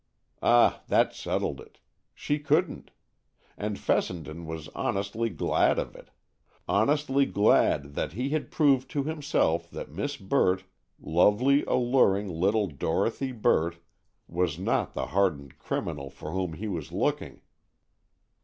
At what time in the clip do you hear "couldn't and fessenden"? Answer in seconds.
2.39-4.47